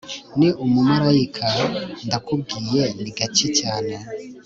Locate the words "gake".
3.17-3.47